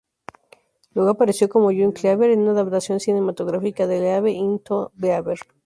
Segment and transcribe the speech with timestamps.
[0.95, 5.37] Luego apareció como June Cleaver en una adaptación cinematográfica de "Leave it to Beaver".